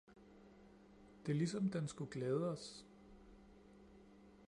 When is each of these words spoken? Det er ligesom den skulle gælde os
Det 1.25 1.31
er 1.31 1.37
ligesom 1.37 1.69
den 1.69 1.87
skulle 1.87 2.11
gælde 2.11 2.49
os 2.49 2.85